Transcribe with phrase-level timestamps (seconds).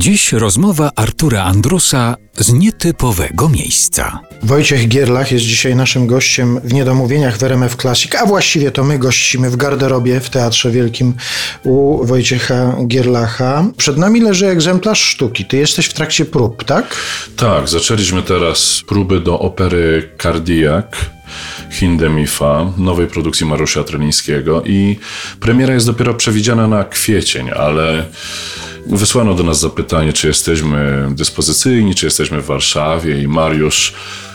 [0.00, 4.20] Dziś rozmowa Artura Andrusa z nietypowego miejsca.
[4.42, 8.98] Wojciech Gierlach jest dzisiaj naszym gościem w Niedomówieniach w RMF Classic, a właściwie to my
[8.98, 11.14] gościmy w garderobie w Teatrze Wielkim
[11.64, 13.64] u Wojciecha Gierlacha.
[13.76, 15.44] Przed nami leży egzemplarz sztuki.
[15.44, 16.96] Ty jesteś w trakcie prób, tak?
[17.36, 20.86] Tak, zaczęliśmy teraz próby do opery Cardiac.
[21.70, 24.98] Hindemifa, nowej produkcji Mariusza Trelińskiego i
[25.40, 28.04] premiera jest dopiero przewidziana na kwiecień, ale
[28.86, 33.94] wysłano do nas zapytanie, czy jesteśmy dyspozycyjni, czy jesteśmy w Warszawie i Mariusz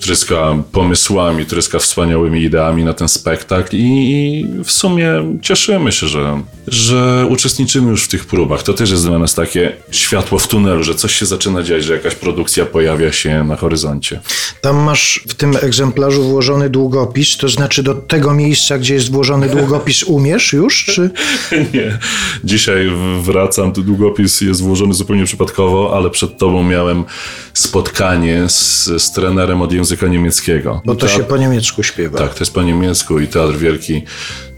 [0.00, 5.08] tryska pomysłami, tryska wspaniałymi ideami na ten spektakl i, w sumie
[5.42, 8.62] cieszymy się, że, że uczestniczymy już w tych próbach.
[8.62, 11.92] To też jest dla nas takie światło w tunelu, że coś się zaczyna dziać, że
[11.92, 14.20] jakaś produkcja pojawia się na horyzoncie.
[14.60, 19.48] Tam masz w tym egzemplarzu włożony długopis, to znaczy do tego miejsca, gdzie jest włożony
[19.48, 21.10] długopis umiesz już, czy...
[21.74, 21.98] Nie.
[22.44, 22.90] Dzisiaj
[23.20, 27.04] wracam, ten długopis jest włożony zupełnie przypadkowo, ale przed tobą miałem
[27.54, 30.82] spotkanie z, z trenerem od języka niemieckiego.
[30.84, 32.18] Bo to I się po niemiecku śpiewa.
[32.18, 34.02] Tak, to jest po niemiecku i Teatr Wielki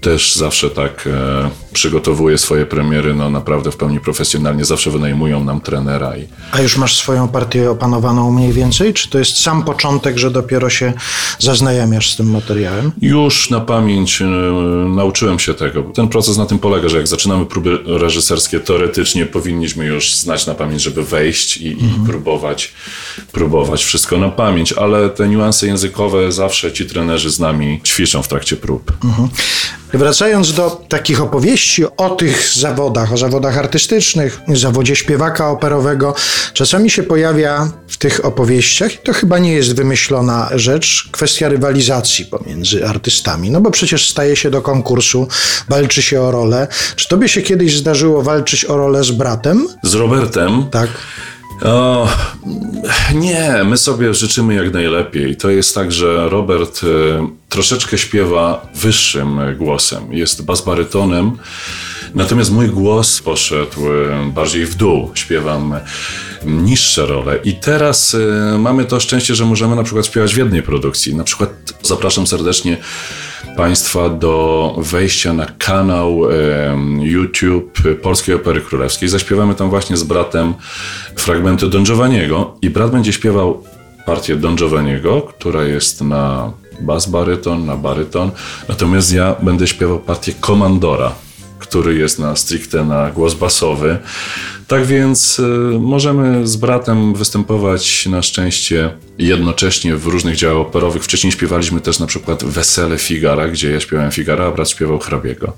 [0.00, 4.64] też zawsze tak e, przygotowuje swoje premiery, no naprawdę w pełni profesjonalnie.
[4.64, 8.94] Zawsze wynajmują nam trenera i A już masz swoją partię opanowaną mniej więcej?
[8.94, 10.92] Czy to jest sam początek, że dopiero się
[11.38, 12.92] zaznajamiasz z tym materiałem?
[13.00, 14.26] Już na pamięć e,
[14.88, 15.82] nauczyłem się tego.
[15.82, 20.54] Ten proces na tym polega, że jak zaczynamy próby reżyserskie, teoretycznie powinniśmy już znać na
[20.54, 22.72] pamięć, żeby wejść i, i próbować,
[23.32, 28.28] próbować wszystko na pamięć, ale te niuanse językowe zawsze ci trenerzy z nami ćwiczą w
[28.28, 28.92] trakcie prób.
[29.96, 36.14] Wracając do takich opowieści o tych zawodach, o zawodach artystycznych, zawodzie śpiewaka operowego,
[36.52, 42.86] czasami się pojawia w tych opowieściach, to chyba nie jest wymyślona rzecz, kwestia rywalizacji pomiędzy
[42.86, 43.50] artystami.
[43.50, 45.28] No bo przecież staje się do konkursu,
[45.68, 46.68] walczy się o rolę.
[46.96, 49.68] Czy tobie się kiedyś zdarzyło walczyć o rolę z bratem?
[49.82, 50.88] Z Robertem Tak.
[51.62, 52.08] O,
[53.14, 55.36] nie, my sobie życzymy jak najlepiej.
[55.36, 60.12] To jest tak, że Robert e, troszeczkę śpiewa wyższym głosem.
[60.12, 61.32] Jest basbarytonem,
[62.14, 65.10] natomiast mój głos poszedł e, bardziej w dół.
[65.14, 65.74] Śpiewam
[66.46, 67.38] niższe role.
[67.44, 68.14] I teraz
[68.54, 71.14] e, mamy to szczęście, że możemy na przykład śpiewać w jednej produkcji.
[71.14, 71.50] Na przykład
[71.82, 72.76] zapraszam serdecznie
[73.56, 76.20] Państwa do wejścia na kanał
[77.00, 79.08] YouTube Polskiej Opery Królewskiej.
[79.08, 80.54] Zaśpiewamy tam właśnie z bratem
[81.16, 83.64] fragmenty Don Giovanniego i brat będzie śpiewał
[84.06, 88.30] partię Don Giovanniego, która jest na bas baryton, na baryton,
[88.68, 91.12] natomiast ja będę śpiewał partię Komandora,
[91.58, 93.98] który jest na stricte na głos basowy.
[94.68, 95.42] Tak więc y,
[95.80, 101.04] możemy z bratem występować na szczęście jednocześnie w różnych dziełach operowych.
[101.04, 105.52] Wcześniej śpiewaliśmy też na przykład Wesele Figara, gdzie ja śpiewałem Figara, a brat śpiewał hrabiego.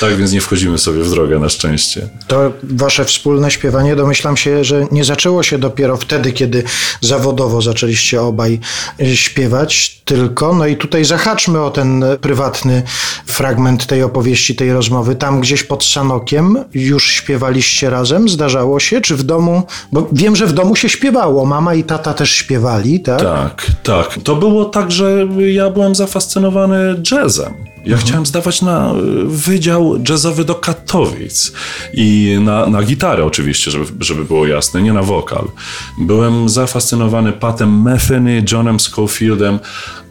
[0.00, 2.08] Tak więc nie wchodzimy sobie w drogę na szczęście.
[2.26, 6.62] To wasze wspólne śpiewanie, domyślam się, że nie zaczęło się dopiero wtedy, kiedy
[7.00, 8.60] zawodowo zaczęliście obaj
[9.00, 12.82] y, śpiewać, tylko, no i tutaj zahaczmy o ten prywatny
[13.26, 15.14] fragment tej opowieści, tej rozmowy.
[15.16, 19.62] Tam gdzieś pod Sanokiem już śpiewaliście razem, zdarzało się, czy w domu,
[19.92, 23.20] bo wiem, że w domu się śpiewało, mama i tata też śpiewali, tak?
[23.22, 24.18] Tak, tak.
[24.24, 27.73] To było tak, że ja byłem zafascynowany jazzem.
[27.86, 31.52] Ja chciałem zdawać na y, wydział jazzowy do Katowic
[31.92, 35.48] i na, na gitarę oczywiście, żeby, żeby było jasne, nie na wokal.
[35.98, 39.58] Byłem zafascynowany Patem Metheny, Johnem Schofieldem,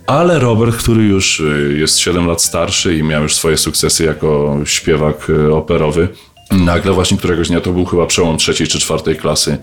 [0.08, 4.60] ale Robert, który już y, jest 7 lat starszy i miał już swoje sukcesy jako
[4.66, 6.08] śpiewak y, operowy,
[6.54, 9.58] Nagle właśnie któregoś dnia, to był chyba przełom trzeciej czy czwartej klasy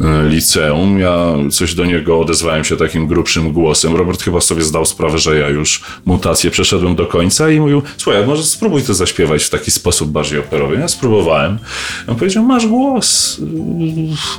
[0.00, 3.96] e, liceum, ja coś do niego odezwałem się takim grubszym głosem.
[3.96, 8.26] Robert chyba sobie zdał sprawę, że ja już mutację przeszedłem do końca i mówił, słuchaj,
[8.26, 10.76] może spróbuj to zaśpiewać w taki sposób bardziej operowy.
[10.76, 11.58] Ja spróbowałem.
[12.06, 13.40] On powiedział, masz głos,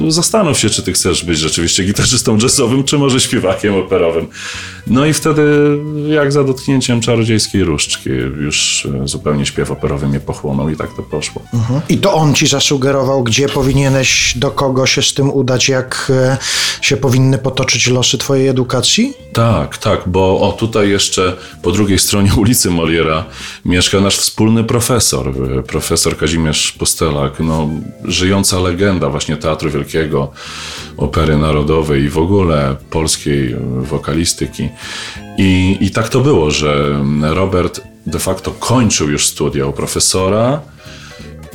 [0.09, 4.27] zastanów się, czy ty chcesz być rzeczywiście gitarzystą jazzowym, czy może śpiewakiem operowym.
[4.87, 8.09] No i wtedy, jak za dotknięciem czarodziejskiej różdżki,
[8.41, 11.41] już e, zupełnie śpiew operowy mnie pochłonął i tak to poszło.
[11.89, 16.37] I to on ci zasugerował, gdzie powinieneś, do kogo się z tym udać, jak e,
[16.81, 19.13] się powinny potoczyć losy twojej edukacji?
[19.33, 23.25] Tak, tak, bo o tutaj jeszcze po drugiej stronie ulicy Moliera
[23.65, 25.27] mieszka nasz wspólny profesor,
[25.59, 27.69] y, profesor Kazimierz Pustelak, no,
[28.03, 30.31] żyjąca legenda właśnie Teatru Wielkiego,
[30.97, 34.69] Opery Narodowej i w ogóle polskiej y, wokalistyki.
[35.37, 40.61] I, I tak to było, że Robert de facto kończył już studia u profesora,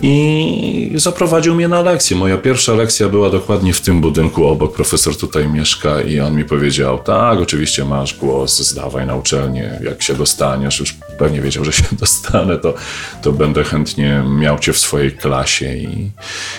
[0.02, 2.16] i zaprowadził mnie na lekcję.
[2.16, 4.74] Moja pierwsza lekcja była dokładnie w tym budynku obok.
[4.74, 10.02] Profesor tutaj mieszka i on mi powiedział, tak, oczywiście masz głos, zdawaj na uczelnię, jak
[10.02, 12.74] się dostaniesz, już pewnie wiedział, że się dostanę, to,
[13.22, 16.10] to będę chętnie miał cię w swojej klasie i,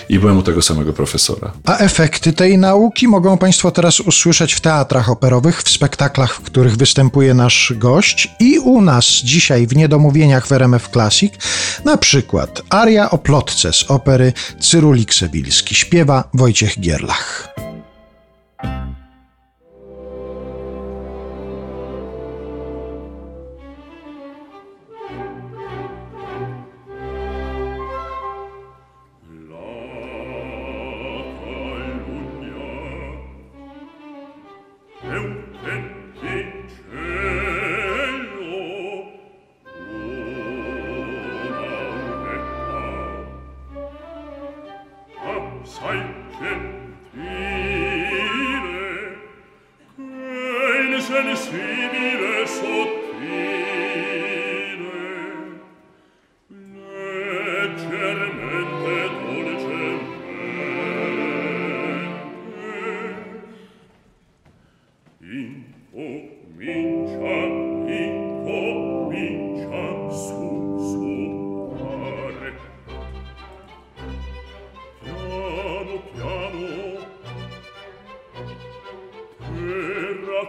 [0.08, 1.52] i byłem u tego samego profesora.
[1.64, 6.76] A efekty tej nauki mogą Państwo teraz usłyszeć w teatrach operowych, w spektaklach, w których
[6.76, 11.32] występuje nasz gość i u nas dzisiaj w Niedomówieniach w RMF Classic,
[11.84, 15.74] na przykład aria o plotce z opery Cyrulik Sebilski.
[15.74, 17.54] Śpiewa Wojciech Gierlach.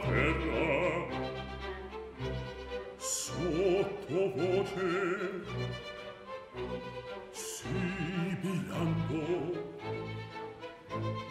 [0.06, 0.72] terra.
[2.98, 4.92] Sottovoce
[7.32, 9.22] sibilando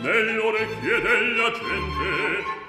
[0.00, 2.59] nell'orecchie della gente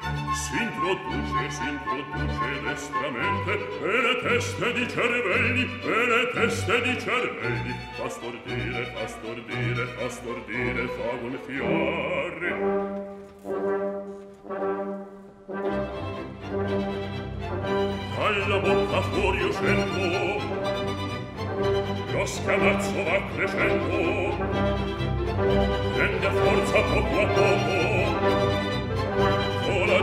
[0.51, 3.51] s'introduce, s'introduce destramente
[3.81, 7.75] e le teste di cervelli, e le teste di cervelli.
[7.95, 13.01] Fa stordire, fa stordire, fa stordire, fa gonfiare
[18.51, 20.41] dalla bocca fuori uscendo.
[22.11, 24.35] Lo scamazzo va crescendo.
[25.93, 28.70] Prende forza poco a poco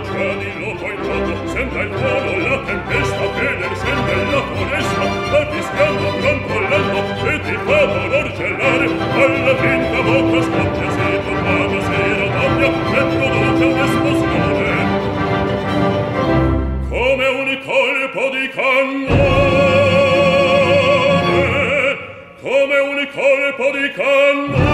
[0.04, 5.02] cielo poi pronto sembra il volo la tempesta che nel sembra la foresta.
[5.30, 6.98] Va fischiando controllando
[7.28, 13.64] e ti fa dolor gelare alla finta bocca scoppia se tornata sera d'ogna e produce
[13.64, 14.68] un'esplosione
[16.88, 19.18] come un colpo di cannone.
[22.40, 24.67] Come un colpo di cannone.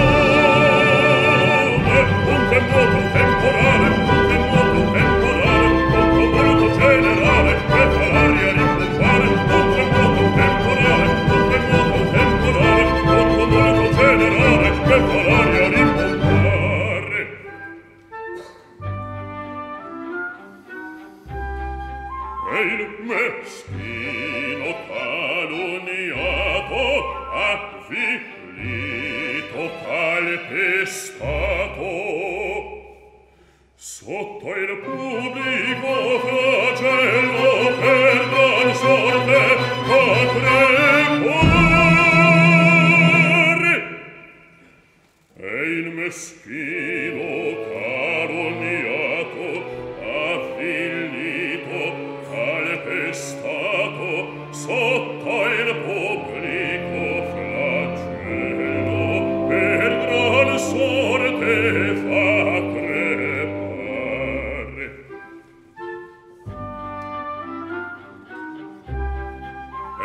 [34.05, 36.54] sotto il pubblico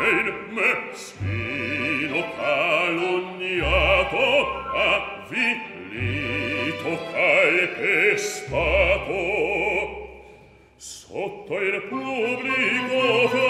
[0.00, 4.18] in me sino calunniato
[4.74, 6.18] avvilito
[7.12, 9.18] cae pestato
[10.76, 13.49] sotto il publico